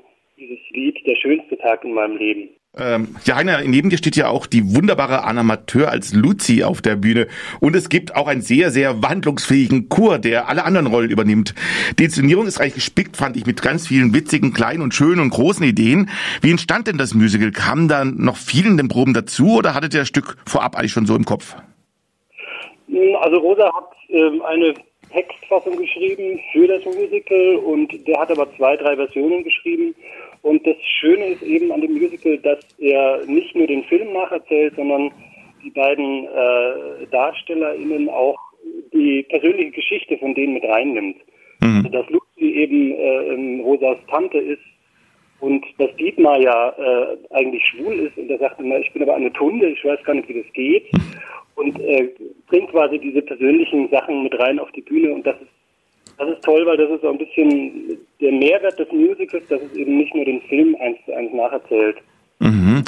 Lied, 0.70 1.06
der 1.06 1.16
schönste 1.16 1.56
Tag 1.58 1.84
in 1.84 1.94
meinem 1.94 2.16
Leben. 2.16 2.50
Ähm, 2.76 3.14
ja, 3.24 3.36
Heiner, 3.36 3.62
neben 3.62 3.88
dir 3.88 3.98
steht 3.98 4.16
ja 4.16 4.28
auch 4.28 4.46
die 4.46 4.74
wunderbare 4.74 5.22
Anamateur 5.22 5.90
als 5.90 6.12
Luzi 6.12 6.64
auf 6.64 6.82
der 6.82 6.96
Bühne. 6.96 7.28
Und 7.60 7.76
es 7.76 7.88
gibt 7.88 8.16
auch 8.16 8.26
einen 8.26 8.40
sehr, 8.40 8.70
sehr 8.70 9.00
wandlungsfähigen 9.00 9.88
Chor, 9.88 10.18
der 10.18 10.48
alle 10.48 10.64
anderen 10.64 10.88
Rollen 10.88 11.10
übernimmt. 11.10 11.54
Die 12.00 12.04
Inszenierung 12.04 12.46
ist 12.46 12.58
reich 12.58 12.74
gespickt, 12.74 13.16
fand 13.16 13.36
ich, 13.36 13.46
mit 13.46 13.62
ganz 13.62 13.86
vielen 13.86 14.12
witzigen, 14.12 14.52
kleinen 14.52 14.82
und 14.82 14.92
schönen 14.92 15.20
und 15.20 15.30
großen 15.30 15.64
Ideen. 15.64 16.10
Wie 16.42 16.50
entstand 16.50 16.88
denn 16.88 16.98
das 16.98 17.14
Musical? 17.14 17.52
Kam 17.52 17.86
da 17.86 18.04
noch 18.04 18.36
viel 18.36 18.66
in 18.66 18.76
den 18.76 18.88
Proben 18.88 19.14
dazu 19.14 19.58
oder 19.58 19.74
hattet 19.74 19.94
ihr 19.94 20.00
das 20.00 20.08
Stück 20.08 20.36
vorab 20.44 20.76
eigentlich 20.76 20.92
schon 20.92 21.06
so 21.06 21.14
im 21.14 21.24
Kopf? 21.24 21.54
Also 23.20 23.38
Rosa 23.38 23.72
hat 23.72 23.90
ähm, 24.08 24.42
eine 24.42 24.74
Textfassung 25.12 25.76
geschrieben 25.76 26.40
für 26.52 26.66
das 26.66 26.84
Musical 26.84 27.56
und 27.64 28.06
der 28.06 28.18
hat 28.18 28.30
aber 28.32 28.52
zwei, 28.56 28.76
drei 28.76 28.96
Versionen 28.96 29.44
geschrieben. 29.44 29.94
Und 30.44 30.66
das 30.66 30.76
Schöne 31.00 31.28
ist 31.28 31.42
eben 31.42 31.72
an 31.72 31.80
dem 31.80 31.94
Musical, 31.94 32.36
dass 32.36 32.58
er 32.78 33.24
nicht 33.26 33.56
nur 33.56 33.66
den 33.66 33.82
Film 33.84 34.12
nacherzählt, 34.12 34.74
sondern 34.76 35.10
die 35.64 35.70
beiden 35.70 36.26
äh, 36.26 37.06
DarstellerInnen 37.10 38.10
auch 38.10 38.38
die 38.92 39.22
persönliche 39.30 39.70
Geschichte 39.70 40.18
von 40.18 40.34
denen 40.34 40.52
mit 40.52 40.64
reinnimmt. 40.64 41.16
Mhm. 41.62 41.76
Also, 41.76 41.88
dass 41.88 42.10
Lucy 42.10 42.56
eben 42.56 42.92
äh, 42.92 43.62
Rosas 43.62 43.96
Tante 44.10 44.36
ist 44.36 44.60
und 45.40 45.64
dass 45.78 45.96
Dietmar 45.96 46.38
ja 46.38 46.74
äh, 46.76 47.16
eigentlich 47.30 47.64
schwul 47.64 47.94
ist 48.00 48.18
und 48.18 48.30
er 48.30 48.38
sagt 48.38 48.60
immer, 48.60 48.78
ich 48.78 48.92
bin 48.92 49.02
aber 49.02 49.14
eine 49.14 49.32
Tunde, 49.32 49.70
ich 49.70 49.82
weiß 49.82 50.04
gar 50.04 50.12
nicht, 50.12 50.28
wie 50.28 50.42
das 50.42 50.52
geht. 50.52 50.84
Und 51.54 51.80
äh, 51.80 52.10
bringt 52.48 52.70
quasi 52.70 52.98
diese 52.98 53.22
persönlichen 53.22 53.88
Sachen 53.88 54.24
mit 54.24 54.38
rein 54.38 54.58
auf 54.58 54.70
die 54.72 54.82
Bühne 54.82 55.14
und 55.14 55.26
das 55.26 55.36
ist 55.40 55.63
das 56.18 56.28
ist 56.28 56.44
toll, 56.44 56.64
weil 56.66 56.76
das 56.76 56.90
ist 56.90 57.02
so 57.02 57.10
ein 57.10 57.18
bisschen 57.18 57.98
der 58.20 58.32
Mehrwert 58.32 58.78
des 58.78 58.90
Musicals, 58.92 59.46
dass 59.48 59.60
es 59.62 59.76
eben 59.76 59.98
nicht 59.98 60.14
nur 60.14 60.24
den 60.24 60.40
Film 60.42 60.76
eins 60.80 60.98
zu 61.04 61.12
eins 61.14 61.32
nacherzählt. 61.32 61.96
Mhm. 62.38 62.84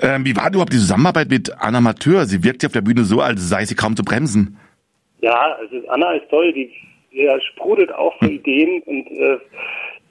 Ähm, 0.00 0.24
wie 0.24 0.36
war 0.36 0.48
überhaupt 0.48 0.72
die 0.72 0.78
Zusammenarbeit 0.78 1.28
mit 1.28 1.50
Anna 1.58 1.80
Mateur? 1.80 2.24
Sie 2.24 2.42
wirkt 2.44 2.62
ja 2.62 2.68
auf 2.68 2.72
der 2.72 2.80
Bühne 2.80 3.04
so, 3.04 3.20
als 3.20 3.48
sei 3.48 3.64
sie 3.64 3.74
kaum 3.74 3.96
zu 3.96 4.04
bremsen. 4.04 4.58
Ja, 5.20 5.56
also 5.58 5.86
Anna 5.88 6.12
ist 6.12 6.28
toll, 6.30 6.52
die, 6.52 6.70
die 7.12 7.28
sprudelt 7.52 7.92
auch 7.92 8.16
für 8.18 8.30
Ideen 8.30 8.82
und 8.82 9.10
äh, 9.10 9.38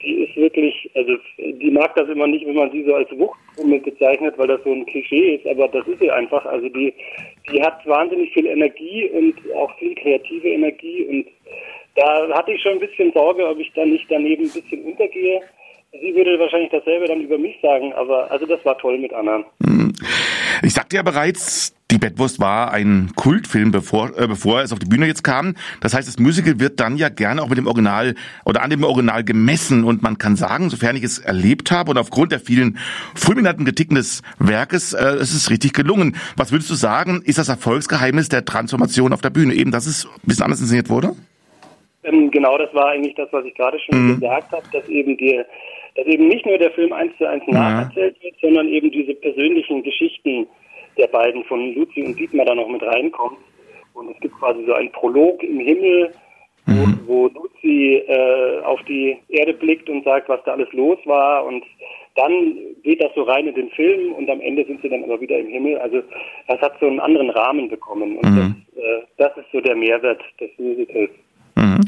die 0.02 0.24
ist 0.24 0.36
wirklich, 0.36 0.90
also 0.94 1.16
die 1.38 1.70
mag 1.70 1.94
das 1.96 2.08
immer 2.08 2.26
nicht, 2.26 2.46
wenn 2.46 2.54
man 2.54 2.70
sie 2.70 2.84
so 2.84 2.94
als 2.94 3.10
Wuchtrummel 3.10 3.80
bezeichnet, 3.80 4.34
weil 4.36 4.46
das 4.46 4.62
so 4.62 4.72
ein 4.72 4.86
Klischee 4.86 5.36
ist, 5.36 5.46
aber 5.46 5.68
das 5.68 5.86
ist 5.88 6.00
sie 6.00 6.10
einfach. 6.10 6.44
Also 6.46 6.68
die, 6.68 6.94
die 7.50 7.62
hat 7.62 7.84
wahnsinnig 7.86 8.32
viel 8.32 8.46
Energie 8.46 9.10
und 9.10 9.34
auch 9.56 9.76
viel 9.78 9.94
kreative 9.96 10.48
Energie 10.48 11.04
und 11.04 11.26
da 11.98 12.28
hatte 12.34 12.52
ich 12.52 12.62
schon 12.62 12.72
ein 12.72 12.80
bisschen 12.80 13.12
Sorge, 13.12 13.46
ob 13.46 13.58
ich 13.58 13.72
da 13.74 13.84
nicht 13.84 14.06
daneben 14.08 14.44
ein 14.44 14.50
bisschen 14.50 14.82
untergehe. 14.84 15.40
Sie 15.92 16.14
würde 16.14 16.38
wahrscheinlich 16.38 16.70
dasselbe 16.70 17.06
dann 17.06 17.22
über 17.22 17.38
mich 17.38 17.56
sagen, 17.62 17.92
aber 17.94 18.30
also 18.30 18.46
das 18.46 18.64
war 18.64 18.76
toll 18.78 18.98
mit 18.98 19.12
Anna. 19.12 19.42
Hm. 19.64 19.92
Ich 20.62 20.74
sagte 20.74 20.96
ja 20.96 21.02
bereits, 21.02 21.74
die 21.90 21.98
Bettwurst 21.98 22.38
war 22.38 22.70
ein 22.72 23.12
Kultfilm, 23.16 23.70
bevor, 23.70 24.16
äh, 24.18 24.28
bevor 24.28 24.60
es 24.60 24.72
auf 24.72 24.78
die 24.78 24.86
Bühne 24.86 25.06
jetzt 25.06 25.24
kam. 25.24 25.54
Das 25.80 25.94
heißt, 25.94 26.06
das 26.06 26.18
Musical 26.18 26.60
wird 26.60 26.78
dann 26.80 26.98
ja 26.98 27.08
gerne 27.08 27.42
auch 27.42 27.48
mit 27.48 27.56
dem 27.56 27.66
Original 27.66 28.14
oder 28.44 28.62
an 28.62 28.70
dem 28.70 28.84
Original 28.84 29.24
gemessen. 29.24 29.84
Und 29.84 30.02
man 30.02 30.18
kann 30.18 30.36
sagen, 30.36 30.68
sofern 30.68 30.96
ich 30.96 31.04
es 31.04 31.18
erlebt 31.18 31.70
habe 31.70 31.90
und 31.90 31.98
aufgrund 31.98 32.32
der 32.32 32.40
vielen 32.40 32.78
fulminanten 33.14 33.64
Kritiken 33.64 33.94
des 33.94 34.22
Werkes, 34.38 34.92
äh, 34.92 35.14
es 35.14 35.34
ist 35.34 35.50
richtig 35.50 35.72
gelungen. 35.72 36.16
Was 36.36 36.52
würdest 36.52 36.70
du 36.70 36.74
sagen, 36.74 37.22
ist 37.24 37.38
das 37.38 37.48
Erfolgsgeheimnis 37.48 38.28
der 38.28 38.44
Transformation 38.44 39.14
auf 39.14 39.22
der 39.22 39.30
Bühne? 39.30 39.54
Eben, 39.54 39.70
dass 39.70 39.86
es 39.86 40.04
ein 40.04 40.10
bisschen 40.26 40.44
anders 40.44 40.60
inszeniert 40.60 40.90
wurde? 40.90 41.14
Ähm, 42.04 42.30
genau, 42.30 42.56
das 42.58 42.72
war 42.74 42.88
eigentlich 42.88 43.14
das, 43.14 43.28
was 43.32 43.44
ich 43.44 43.54
gerade 43.54 43.78
schon 43.80 44.06
mhm. 44.06 44.20
gesagt 44.20 44.52
habe, 44.52 44.64
dass 44.72 44.88
eben 44.88 45.16
die, 45.16 45.42
dass 45.96 46.06
eben 46.06 46.28
nicht 46.28 46.46
nur 46.46 46.58
der 46.58 46.70
Film 46.72 46.92
eins 46.92 47.16
zu 47.18 47.28
eins 47.28 47.42
nacherzählt 47.46 48.22
wird, 48.22 48.34
sondern 48.40 48.68
eben 48.68 48.90
diese 48.90 49.14
persönlichen 49.14 49.82
Geschichten 49.82 50.46
der 50.96 51.08
beiden 51.08 51.44
von 51.44 51.74
Luzi 51.74 52.02
und 52.02 52.18
Dietmar 52.18 52.46
da 52.46 52.54
noch 52.54 52.68
mit 52.68 52.82
reinkommen. 52.82 53.38
Und 53.94 54.10
es 54.10 54.20
gibt 54.20 54.38
quasi 54.38 54.64
so 54.64 54.74
einen 54.74 54.92
Prolog 54.92 55.42
im 55.42 55.58
Himmel, 55.58 56.12
wo, 56.66 56.86
mhm. 56.86 57.00
wo 57.06 57.26
Luzi 57.28 58.02
äh, 58.06 58.60
auf 58.60 58.80
die 58.84 59.16
Erde 59.28 59.54
blickt 59.54 59.88
und 59.88 60.04
sagt, 60.04 60.28
was 60.28 60.42
da 60.44 60.52
alles 60.52 60.72
los 60.72 60.98
war 61.04 61.44
und 61.44 61.64
dann 62.14 62.56
geht 62.82 63.00
das 63.02 63.14
so 63.14 63.22
rein 63.22 63.46
in 63.46 63.54
den 63.54 63.70
Film 63.70 64.12
und 64.12 64.28
am 64.28 64.40
Ende 64.40 64.64
sind 64.66 64.82
sie 64.82 64.88
dann 64.88 65.04
aber 65.04 65.20
wieder 65.20 65.38
im 65.38 65.48
Himmel. 65.48 65.78
Also 65.78 66.02
das 66.48 66.60
hat 66.60 66.74
so 66.80 66.86
einen 66.86 66.98
anderen 66.98 67.30
Rahmen 67.30 67.68
bekommen 67.68 68.18
und 68.18 68.30
mhm. 68.30 68.64
das, 68.74 68.84
äh, 68.84 69.02
das 69.16 69.36
ist 69.36 69.52
so 69.52 69.60
der 69.60 69.76
Mehrwert 69.76 70.20
des 70.40 70.50
Musicals. 70.58 71.10
Mhm. 71.58 71.80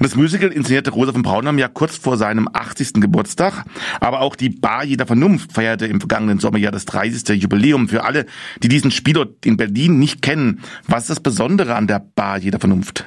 Das 0.00 0.16
Musical 0.16 0.50
inszenierte 0.50 0.90
Rosa 0.90 1.12
von 1.12 1.22
Braunheim 1.22 1.58
ja 1.58 1.68
kurz 1.68 1.98
vor 1.98 2.16
seinem 2.16 2.48
80. 2.52 2.94
Geburtstag, 2.94 3.64
aber 4.00 4.22
auch 4.22 4.34
die 4.34 4.48
Bar 4.48 4.84
jeder 4.84 5.06
Vernunft 5.06 5.52
feierte 5.52 5.86
im 5.86 6.00
vergangenen 6.00 6.38
Sommer 6.38 6.58
ja 6.58 6.70
das 6.70 6.86
30. 6.86 7.42
Jubiläum. 7.42 7.88
Für 7.88 8.04
alle, 8.04 8.24
die 8.62 8.68
diesen 8.68 8.90
Spielort 8.90 9.44
in 9.44 9.56
Berlin 9.56 9.98
nicht 9.98 10.22
kennen, 10.22 10.62
was 10.88 11.02
ist 11.02 11.10
das 11.10 11.22
Besondere 11.22 11.74
an 11.74 11.86
der 11.86 12.02
Bar 12.14 12.38
jeder 12.38 12.58
Vernunft? 12.58 13.04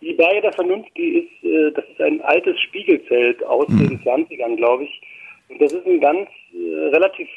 Die 0.00 0.14
Bar 0.14 0.34
jeder 0.34 0.52
Vernunft, 0.52 0.90
die 0.96 1.18
ist, 1.20 1.44
äh, 1.44 1.70
das 1.72 1.84
ist 1.84 2.00
ein 2.00 2.20
altes 2.22 2.58
Spiegelzelt 2.60 3.44
aus 3.44 3.68
mhm. 3.68 3.88
den 3.88 4.00
20ern, 4.00 4.56
glaube 4.56 4.84
ich. 4.84 5.00
Und 5.48 5.60
das 5.60 5.72
ist 5.72 5.86
ein 5.86 6.00
ganz 6.00 6.28
äh, 6.52 6.88
relativ 6.88 7.28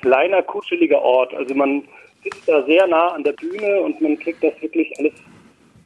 kleiner, 0.00 0.42
kuscheliger 0.42 1.02
Ort. 1.02 1.34
Also 1.34 1.54
man 1.54 1.82
sitzt 2.22 2.48
da 2.48 2.64
sehr 2.64 2.86
nah 2.86 3.08
an 3.08 3.24
der 3.24 3.32
Bühne 3.32 3.80
und 3.82 4.00
man 4.00 4.18
kriegt 4.18 4.42
das 4.42 4.52
wirklich 4.62 4.90
alles 4.98 5.12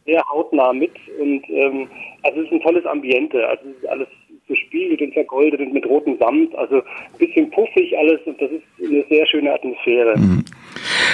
sehr 0.06 0.24
hautnah 0.28 0.72
mit. 0.72 0.92
Und 1.20 1.42
ähm, 1.50 1.88
also 2.22 2.40
es 2.40 2.46
ist 2.46 2.52
ein 2.52 2.60
tolles 2.60 2.86
Ambiente. 2.86 3.46
Also 3.46 3.68
es 3.68 3.82
ist 3.82 3.88
alles 3.88 4.08
bespiegelt 4.48 5.00
und 5.00 5.12
vergoldet 5.12 5.60
und 5.60 5.72
mit 5.72 5.84
rotem 5.86 6.16
Samt. 6.18 6.54
Also 6.54 6.76
ein 6.76 7.18
bisschen 7.18 7.50
puffig 7.50 7.96
alles 7.98 8.20
und 8.24 8.40
das 8.40 8.50
ist 8.50 8.62
eine 8.84 9.04
sehr 9.08 9.26
schöne 9.26 9.52
Atmosphäre. 9.52 10.16
Mhm. 10.16 10.44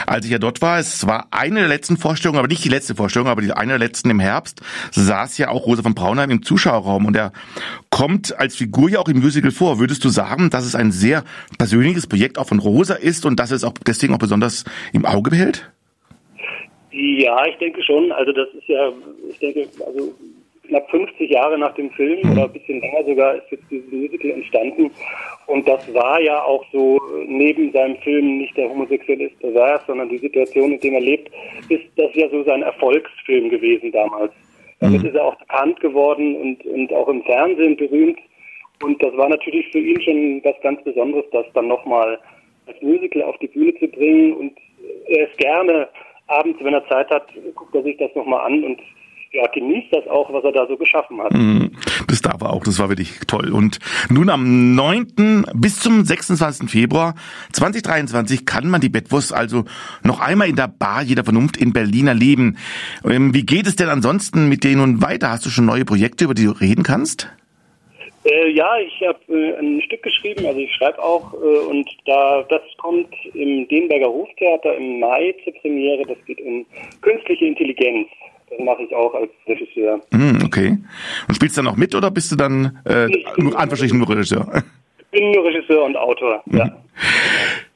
Als 0.06 0.26
ich 0.26 0.32
ja 0.32 0.38
dort 0.38 0.60
war, 0.60 0.78
es 0.78 1.06
war 1.06 1.28
eine 1.30 1.60
der 1.60 1.68
letzten 1.68 1.96
Vorstellungen, 1.96 2.38
aber 2.38 2.48
nicht 2.48 2.64
die 2.64 2.68
letzte 2.68 2.94
Vorstellung, 2.94 3.28
aber 3.28 3.40
die 3.40 3.52
eine 3.52 3.72
der 3.72 3.78
letzten 3.78 4.10
im 4.10 4.20
Herbst, 4.20 4.60
saß 4.90 5.38
ja 5.38 5.48
auch 5.48 5.66
Rosa 5.66 5.82
von 5.82 5.94
Braunheim 5.94 6.30
im 6.30 6.42
Zuschauerraum 6.42 7.06
und 7.06 7.16
er 7.16 7.32
kommt 7.90 8.38
als 8.38 8.56
Figur 8.56 8.90
ja 8.90 8.98
auch 8.98 9.08
im 9.08 9.20
Musical 9.20 9.50
vor. 9.50 9.78
Würdest 9.78 10.04
du 10.04 10.08
sagen, 10.08 10.50
dass 10.50 10.66
es 10.66 10.74
ein 10.74 10.92
sehr 10.92 11.24
persönliches 11.58 12.06
Projekt 12.06 12.38
auch 12.38 12.48
von 12.48 12.58
Rosa 12.58 12.94
ist 12.94 13.24
und 13.24 13.38
dass 13.38 13.50
es 13.50 13.64
auch 13.64 13.74
deswegen 13.86 14.14
auch 14.14 14.18
besonders 14.18 14.64
im 14.92 15.06
Auge 15.06 15.30
behält? 15.30 15.70
Ja, 16.92 17.46
ich 17.46 17.56
denke 17.56 17.82
schon. 17.82 18.12
Also 18.12 18.32
das 18.32 18.48
ist 18.50 18.68
ja, 18.68 18.92
ich 19.28 19.38
denke, 19.38 19.66
also 19.86 20.12
knapp 20.68 20.90
50 20.90 21.30
Jahre 21.30 21.58
nach 21.58 21.74
dem 21.74 21.90
Film 21.90 22.20
mhm. 22.22 22.32
oder 22.32 22.44
ein 22.44 22.52
bisschen 22.52 22.80
länger 22.80 23.04
sogar 23.04 23.34
ist 23.36 23.50
jetzt 23.50 23.64
dieses 23.70 23.90
Musical 23.90 24.30
entstanden. 24.30 24.90
Und 25.46 25.66
das 25.66 25.92
war 25.92 26.20
ja 26.20 26.42
auch 26.42 26.64
so 26.72 27.00
neben 27.26 27.72
seinem 27.72 27.96
Film 27.98 28.38
nicht 28.38 28.56
der 28.56 28.68
homosexuelle 28.68 29.24
ist 29.24 29.38
pervers, 29.40 29.82
sondern 29.86 30.08
die 30.08 30.18
Situation, 30.18 30.72
in 30.72 30.80
der 30.80 30.92
er 30.92 31.00
lebt, 31.00 31.30
ist 31.68 31.84
das 31.96 32.10
ja 32.14 32.28
so 32.28 32.42
sein 32.44 32.62
Erfolgsfilm 32.62 33.50
gewesen 33.50 33.92
damals. 33.92 34.32
Damit 34.80 35.02
mhm. 35.02 35.08
ist 35.08 35.14
er 35.14 35.24
auch 35.24 35.36
bekannt 35.36 35.80
geworden 35.80 36.36
und, 36.36 36.64
und 36.66 36.92
auch 36.92 37.08
im 37.08 37.22
Fernsehen 37.24 37.76
berühmt. 37.76 38.18
Und 38.82 39.02
das 39.02 39.16
war 39.16 39.28
natürlich 39.28 39.70
für 39.70 39.78
ihn 39.78 40.00
schon 40.02 40.40
was 40.44 40.60
ganz 40.62 40.82
Besonderes, 40.82 41.24
das 41.32 41.46
dann 41.54 41.68
nochmal 41.68 42.18
als 42.66 42.80
Musical 42.82 43.22
auf 43.22 43.38
die 43.38 43.46
Bühne 43.48 43.74
zu 43.78 43.86
bringen. 43.88 44.32
Und 44.34 44.52
er 45.06 45.28
ist 45.28 45.38
gerne 45.38 45.88
abends, 46.32 46.58
wenn 46.62 46.74
er 46.74 46.86
Zeit 46.88 47.10
hat, 47.10 47.26
guckt 47.54 47.74
er 47.74 47.82
sich 47.82 47.96
das 47.98 48.10
nochmal 48.14 48.46
an 48.46 48.64
und 48.64 48.80
ja, 49.32 49.46
genießt 49.46 49.88
das 49.92 50.06
auch, 50.08 50.30
was 50.32 50.44
er 50.44 50.52
da 50.52 50.66
so 50.66 50.76
geschaffen 50.76 51.20
hat. 51.22 51.32
Mhm. 51.32 51.70
Das 52.06 52.20
darf 52.20 52.42
er 52.42 52.52
auch, 52.52 52.62
das 52.64 52.78
war 52.78 52.90
wirklich 52.90 53.18
toll. 53.26 53.50
Und 53.50 53.78
nun 54.10 54.28
am 54.28 54.74
9. 54.74 55.46
bis 55.54 55.80
zum 55.80 56.04
26. 56.04 56.70
Februar 56.70 57.14
2023 57.52 58.44
kann 58.44 58.68
man 58.68 58.82
die 58.82 58.90
Bettwurst 58.90 59.32
also 59.32 59.64
noch 60.02 60.20
einmal 60.20 60.48
in 60.48 60.56
der 60.56 60.68
Bar 60.68 61.02
jeder 61.02 61.24
Vernunft 61.24 61.56
in 61.56 61.72
Berlin 61.72 62.08
erleben. 62.08 62.58
Ähm, 63.08 63.32
wie 63.32 63.46
geht 63.46 63.66
es 63.66 63.76
denn 63.76 63.88
ansonsten 63.88 64.48
mit 64.50 64.64
denen 64.64 64.80
nun 64.80 65.02
weiter? 65.02 65.30
Hast 65.30 65.46
du 65.46 65.50
schon 65.50 65.64
neue 65.64 65.86
Projekte, 65.86 66.24
über 66.24 66.34
die 66.34 66.44
du 66.44 66.50
reden 66.50 66.82
kannst? 66.82 67.32
Äh, 68.24 68.50
ja, 68.50 68.78
ich 68.78 69.02
habe 69.06 69.18
äh, 69.28 69.58
ein 69.58 69.82
Stück 69.82 70.02
geschrieben, 70.02 70.46
also 70.46 70.60
ich 70.60 70.72
schreibe 70.74 71.02
auch 71.02 71.32
äh, 71.34 71.70
und 71.70 71.88
da 72.06 72.44
das 72.48 72.62
kommt 72.78 73.12
im 73.34 73.66
Denberger 73.66 74.06
Hoftheater 74.06 74.76
im 74.76 75.00
Mai 75.00 75.34
zur 75.42 75.52
Premiere. 75.54 76.04
Das 76.06 76.18
geht 76.26 76.40
um 76.40 76.64
künstliche 77.00 77.46
Intelligenz. 77.46 78.08
Das 78.48 78.60
mache 78.60 78.82
ich 78.82 78.94
auch 78.94 79.14
als 79.14 79.30
Regisseur. 79.48 80.00
Mm, 80.10 80.44
okay. 80.44 80.78
Und 81.26 81.34
spielst 81.34 81.56
du 81.56 81.62
dann 81.62 81.72
auch 81.72 81.76
mit 81.76 81.94
oder 81.94 82.10
bist 82.10 82.30
du 82.30 82.36
dann 82.36 82.78
äh, 82.84 83.08
nur, 83.38 83.58
anverschlichen 83.58 83.98
nur 83.98 84.08
Regisseur? 84.08 84.62
Ich 85.14 85.20
bin 85.20 85.30
nur 85.32 85.44
Regisseur 85.44 85.84
und 85.84 85.94
Autor, 85.94 86.42
mhm. 86.46 86.56
ja. 86.56 86.76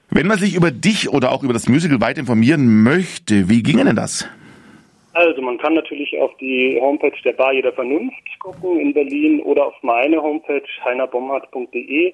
Wenn 0.08 0.26
man 0.26 0.38
sich 0.38 0.54
über 0.54 0.70
dich 0.70 1.10
oder 1.10 1.32
auch 1.32 1.42
über 1.42 1.52
das 1.52 1.68
Musical 1.68 2.00
weit 2.00 2.16
informieren 2.16 2.82
möchte, 2.82 3.50
wie 3.50 3.62
ginge 3.62 3.84
denn 3.84 3.96
das? 3.96 4.26
Also 5.16 5.40
man 5.40 5.56
kann 5.56 5.74
natürlich 5.74 6.18
auf 6.20 6.36
die 6.36 6.78
Homepage 6.78 7.16
der 7.24 7.32
Bar 7.32 7.52
jeder 7.54 7.72
Vernunft 7.72 8.38
gucken 8.38 8.78
in 8.78 8.92
Berlin 8.92 9.40
oder 9.40 9.66
auf 9.66 9.74
meine 9.82 10.20
Homepage 10.20 10.62
heinerbomhardt.de 10.84 12.12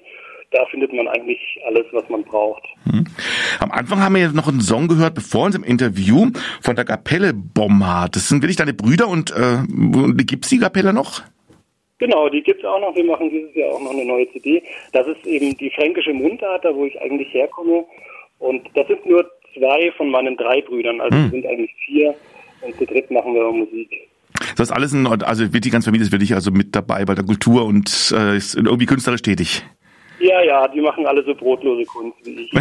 da 0.51 0.65
findet 0.67 0.93
man 0.93 1.07
eigentlich 1.07 1.39
alles, 1.65 1.85
was 1.91 2.07
man 2.09 2.23
braucht. 2.23 2.63
Hm. 2.85 3.05
Am 3.59 3.71
Anfang 3.71 3.99
haben 4.01 4.13
wir 4.13 4.21
jetzt 4.21 4.35
noch 4.35 4.47
einen 4.47 4.61
Song 4.61 4.87
gehört, 4.87 5.15
bevor 5.15 5.45
uns 5.45 5.55
im 5.55 5.63
Interview 5.63 6.27
von 6.61 6.75
der 6.75 6.85
Kapelle 6.85 7.33
Bomhardt. 7.33 8.15
Das 8.15 8.29
sind 8.29 8.43
wirklich 8.43 8.57
deine 8.57 8.73
Brüder 8.73 9.07
und 9.07 9.31
äh, 9.31 10.23
gibt 10.23 10.45
es 10.45 10.51
die 10.51 10.59
Kapelle 10.59 10.93
noch? 10.93 11.21
Genau, 11.97 12.29
die 12.29 12.43
gibt 12.43 12.59
es 12.59 12.65
auch 12.65 12.79
noch. 12.79 12.95
Wir 12.95 13.03
machen 13.03 13.31
dieses 13.31 13.55
Jahr 13.55 13.73
auch 13.73 13.81
noch 13.81 13.91
eine 13.91 14.05
neue 14.05 14.31
CD. 14.31 14.61
Das 14.91 15.07
ist 15.07 15.25
eben 15.25 15.57
die 15.57 15.71
fränkische 15.71 16.13
Mundart, 16.13 16.63
da 16.63 16.75
wo 16.75 16.85
ich 16.85 17.01
eigentlich 17.01 17.33
herkomme. 17.33 17.85
Und 18.37 18.69
das 18.75 18.85
sind 18.87 19.05
nur 19.07 19.27
zwei 19.55 19.91
von 19.97 20.11
meinen 20.11 20.37
drei 20.37 20.61
Brüdern. 20.61 21.01
Also 21.01 21.17
hm. 21.17 21.31
sind 21.31 21.47
eigentlich 21.47 21.73
vier. 21.85 22.13
Und 22.65 22.77
zu 22.77 22.85
dritt 22.85 23.09
machen 23.11 23.33
wir 23.33 23.51
Musik. 23.51 24.09
Das 24.55 24.69
ist 24.69 24.71
alles 24.71 24.93
in, 24.93 25.05
also 25.07 25.53
wird 25.53 25.65
die 25.65 25.69
ganze 25.69 25.85
Familie 25.85 26.05
ist 26.05 26.11
wirklich 26.11 26.33
also 26.33 26.51
mit 26.51 26.75
dabei 26.75 27.05
bei 27.05 27.15
der 27.15 27.23
Kultur 27.23 27.65
und 27.65 28.13
äh, 28.15 28.35
ist 28.35 28.55
irgendwie 28.55 28.85
künstlerisch 28.85 29.21
tätig. 29.21 29.63
Ja, 30.23 30.41
ja, 30.41 30.67
die 30.69 30.79
machen 30.79 31.05
alle 31.05 31.21
so 31.25 31.35
brotlose 31.35 31.83
Kunst 31.83 32.17
wie 32.23 32.43
ich. 32.43 32.51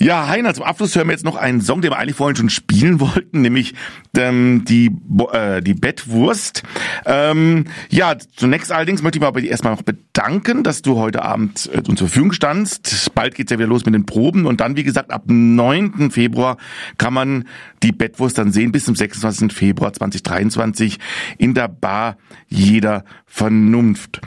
ja, 0.00 0.26
Heiner, 0.26 0.54
zum 0.54 0.64
Abschluss 0.64 0.96
hören 0.96 1.06
wir 1.06 1.12
jetzt 1.12 1.24
noch 1.24 1.36
einen 1.36 1.60
Song, 1.60 1.82
den 1.82 1.92
wir 1.92 1.98
eigentlich 1.98 2.16
vorhin 2.16 2.34
schon 2.34 2.50
spielen 2.50 2.98
wollten, 2.98 3.42
nämlich 3.42 3.74
ähm, 4.16 4.64
die, 4.66 4.90
äh, 5.32 5.62
die 5.62 5.74
Bettwurst. 5.74 6.64
Ähm, 7.06 7.66
ja, 7.90 8.16
zunächst 8.34 8.72
allerdings 8.72 9.02
möchte 9.02 9.18
ich 9.18 9.20
mich 9.20 9.28
aber 9.28 9.40
erstmal 9.40 9.74
noch 9.74 9.82
bedanken, 9.82 10.64
dass 10.64 10.82
du 10.82 10.96
heute 10.98 11.22
Abend 11.22 11.70
äh, 11.72 11.78
uns 11.78 12.00
zur 12.00 12.08
Verfügung 12.08 12.32
standst. 12.32 13.14
Bald 13.14 13.36
geht's 13.36 13.52
ja 13.52 13.58
wieder 13.58 13.68
los 13.68 13.84
mit 13.84 13.94
den 13.94 14.04
Proben 14.04 14.46
und 14.46 14.60
dann, 14.60 14.76
wie 14.76 14.82
gesagt, 14.82 15.12
ab 15.12 15.22
9. 15.26 16.10
Februar 16.10 16.56
kann 16.98 17.14
man 17.14 17.46
die 17.84 17.92
Bettwurst 17.92 18.36
dann 18.36 18.50
sehen 18.50 18.72
bis 18.72 18.86
zum 18.86 18.96
26. 18.96 19.52
Februar 19.52 19.92
2023 19.92 20.98
in 21.38 21.54
der 21.54 21.68
Bar 21.68 22.16
Jeder 22.48 23.04
Vernunft. 23.26 24.20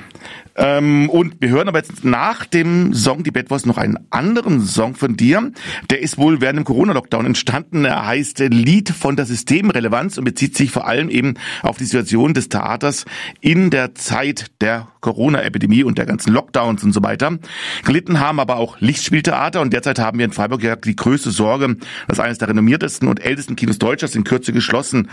Ähm, 0.55 1.09
und 1.09 1.35
wir 1.41 1.49
hören 1.49 1.67
aber 1.67 1.79
jetzt 1.79 2.05
nach 2.05 2.45
dem 2.45 2.93
Song 2.93 3.23
Die 3.23 3.31
Bettwurst 3.31 3.65
noch 3.65 3.77
einen 3.77 3.99
anderen 4.09 4.61
Song 4.61 4.95
von 4.95 5.17
dir. 5.17 5.51
Der 5.89 6.01
ist 6.01 6.17
wohl 6.17 6.39
während 6.39 6.59
dem 6.59 6.65
Corona-Lockdown 6.65 7.25
entstanden. 7.25 7.83
Er 7.83 8.05
heißt 8.05 8.39
Lied 8.39 8.89
von 8.89 9.15
der 9.15 9.25
Systemrelevanz 9.25 10.17
und 10.17 10.23
bezieht 10.23 10.55
sich 10.55 10.71
vor 10.71 10.87
allem 10.87 11.09
eben 11.09 11.33
auf 11.61 11.77
die 11.77 11.83
Situation 11.83 12.33
des 12.33 12.47
Theaters 12.47 13.05
in 13.41 13.69
der 13.69 13.95
Zeit 13.95 14.45
der 14.61 14.87
Corona-Epidemie 15.01 15.83
und 15.83 15.97
der 15.97 16.05
ganzen 16.05 16.31
Lockdowns 16.33 16.83
und 16.83 16.93
so 16.93 17.03
weiter. 17.03 17.37
Gelitten 17.83 18.19
haben 18.19 18.39
aber 18.39 18.55
auch 18.55 18.79
Lichtspieltheater 18.79 19.61
und 19.61 19.73
derzeit 19.73 19.99
haben 19.99 20.17
wir 20.17 20.25
in 20.25 20.31
Freiburg 20.31 20.63
ja 20.63 20.75
die 20.75 20.95
größte 20.95 21.31
Sorge, 21.31 21.75
dass 22.07 22.19
eines 22.19 22.37
der 22.37 22.47
renommiertesten 22.47 23.07
und 23.07 23.23
ältesten 23.23 23.55
Kinos 23.55 23.77
Deutschlands 23.77 24.15
in 24.15 24.23
Kürze 24.23 24.53
geschlossen 24.53 25.09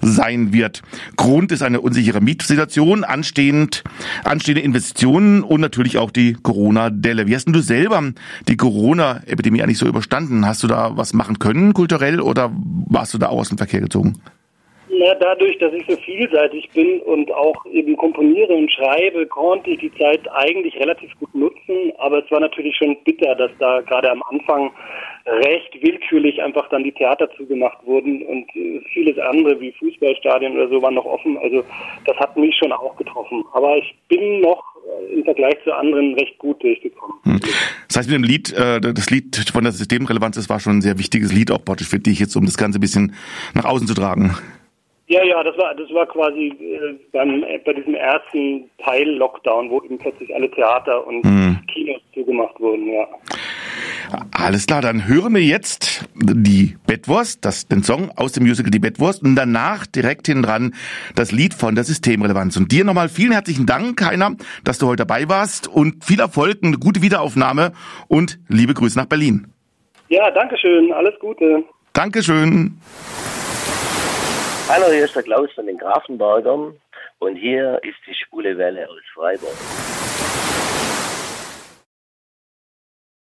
sein 0.00 0.52
wird. 0.52 0.82
Grund 1.16 1.52
ist 1.52 1.62
eine 1.62 1.80
unsichere 1.80 2.20
Mietsituation, 2.20 3.04
anstehend, 3.04 3.84
anstehende 4.24 4.62
Investitionen 4.62 4.85
und 4.94 5.60
natürlich 5.60 5.98
auch 5.98 6.10
die 6.10 6.34
Corona-Delle. 6.34 7.26
Wie 7.26 7.34
hast 7.34 7.46
denn 7.46 7.52
du 7.52 7.60
selber 7.60 8.02
die 8.48 8.56
Corona-Epidemie 8.56 9.62
eigentlich 9.62 9.78
so 9.78 9.86
überstanden? 9.86 10.46
Hast 10.46 10.62
du 10.62 10.66
da 10.66 10.92
was 10.96 11.12
machen 11.12 11.38
können 11.38 11.74
kulturell 11.74 12.20
oder 12.20 12.50
warst 12.88 13.14
du 13.14 13.18
da 13.18 13.28
auch 13.28 13.38
aus 13.38 13.48
dem 13.48 13.58
Verkehr 13.58 13.80
gezogen? 13.80 14.20
Na, 14.98 15.14
dadurch, 15.14 15.58
dass 15.58 15.72
ich 15.74 15.84
so 15.86 15.96
vielseitig 15.96 16.70
bin 16.70 17.00
und 17.02 17.30
auch 17.32 17.66
eben 17.66 17.96
komponiere 17.96 18.54
und 18.54 18.70
schreibe, 18.72 19.26
konnte 19.26 19.70
ich 19.70 19.80
die 19.80 19.92
Zeit 19.94 20.20
eigentlich 20.32 20.74
relativ 20.78 21.10
gut 21.18 21.34
nutzen. 21.34 21.92
Aber 21.98 22.24
es 22.24 22.30
war 22.30 22.40
natürlich 22.40 22.76
schon 22.76 22.96
bitter, 23.04 23.34
dass 23.34 23.50
da 23.58 23.80
gerade 23.82 24.10
am 24.10 24.22
Anfang 24.22 24.70
recht 25.26 25.82
willkürlich 25.82 26.40
einfach 26.40 26.68
dann 26.68 26.84
die 26.84 26.92
Theater 26.92 27.28
zugemacht 27.36 27.84
wurden 27.84 28.22
und 28.22 28.48
äh, 28.54 28.80
vieles 28.92 29.18
andere 29.18 29.60
wie 29.60 29.72
Fußballstadien 29.72 30.54
oder 30.54 30.68
so 30.68 30.80
waren 30.80 30.94
noch 30.94 31.04
offen. 31.04 31.36
Also 31.38 31.64
das 32.06 32.16
hat 32.16 32.36
mich 32.36 32.56
schon 32.56 32.72
auch 32.72 32.96
getroffen. 32.96 33.44
Aber 33.52 33.76
ich 33.76 33.94
bin 34.08 34.40
noch 34.40 34.62
im 35.12 35.24
Vergleich 35.24 35.56
zu 35.64 35.72
anderen 35.72 36.14
recht 36.14 36.38
gut 36.38 36.62
durchgekommen. 36.62 37.16
Hm. 37.24 37.40
Das 37.88 37.98
heißt, 37.98 38.08
mit 38.08 38.16
dem 38.16 38.24
Lied, 38.24 38.52
äh, 38.52 38.80
das 38.80 39.10
Lied 39.10 39.50
von 39.52 39.64
der 39.64 39.72
Systemrelevanz, 39.72 40.36
das 40.36 40.48
war 40.48 40.60
schon 40.60 40.78
ein 40.78 40.82
sehr 40.82 40.98
wichtiges 40.98 41.32
Lied 41.32 41.50
auch 41.50 41.64
praktisch 41.64 41.88
für 41.88 41.98
dich 41.98 42.18
jetzt, 42.18 42.36
um 42.36 42.44
das 42.44 42.56
Ganze 42.56 42.78
ein 42.78 42.80
bisschen 42.80 43.14
nach 43.54 43.64
außen 43.64 43.86
zu 43.86 43.94
tragen. 43.94 44.36
Ja, 45.08 45.22
ja, 45.24 45.42
das 45.44 45.56
war 45.56 45.72
das 45.74 45.88
war 45.92 46.06
quasi 46.06 46.48
äh, 46.48 46.94
beim 47.12 47.44
bei 47.64 47.72
diesem 47.72 47.94
ersten 47.94 48.68
Teil 48.78 49.08
Lockdown, 49.10 49.70
wo 49.70 49.80
eben 49.82 49.98
plötzlich 49.98 50.34
alle 50.34 50.50
Theater 50.50 51.06
und 51.06 51.24
mhm. 51.24 51.58
Kinos 51.72 52.00
zugemacht 52.12 52.58
wurden, 52.58 52.92
ja. 52.92 53.06
Alles 54.32 54.66
klar, 54.66 54.82
dann 54.82 55.06
hören 55.06 55.34
wir 55.34 55.42
jetzt 55.42 56.08
die 56.14 56.76
Bettwurst, 56.86 57.44
das, 57.44 57.66
den 57.68 57.82
Song 57.82 58.10
aus 58.16 58.32
dem 58.32 58.44
Musical 58.44 58.70
Die 58.70 58.78
Bettwurst 58.78 59.22
und 59.22 59.34
danach 59.34 59.86
direkt 59.86 60.26
hinten 60.26 60.42
dran 60.42 60.74
das 61.14 61.32
Lied 61.32 61.54
von 61.54 61.74
der 61.74 61.84
Systemrelevanz. 61.84 62.56
Und 62.56 62.72
dir 62.72 62.84
nochmal 62.84 63.08
vielen 63.08 63.32
herzlichen 63.32 63.66
Dank, 63.66 64.04
Heiner, 64.04 64.32
dass 64.64 64.78
du 64.78 64.86
heute 64.86 65.04
dabei 65.04 65.28
warst 65.28 65.68
und 65.68 66.04
viel 66.04 66.20
Erfolg, 66.20 66.58
eine 66.62 66.78
gute 66.78 67.02
Wiederaufnahme 67.02 67.72
und 68.08 68.38
liebe 68.48 68.74
Grüße 68.74 68.98
nach 68.98 69.06
Berlin. 69.06 69.46
Ja, 70.08 70.30
danke 70.30 70.56
schön, 70.58 70.92
alles 70.92 71.18
Gute. 71.18 71.64
Dankeschön. 71.92 72.78
Hallo, 74.68 74.86
hier 74.90 75.04
ist 75.04 75.14
der 75.14 75.22
Klaus 75.22 75.48
von 75.54 75.66
den 75.66 75.78
Grafenbergern 75.78 76.74
und 77.20 77.36
hier 77.36 77.78
ist 77.84 77.98
die 78.04 78.14
Schwule 78.14 78.58
Welle 78.58 78.88
aus 78.88 78.98
Freiburg. 79.14 79.54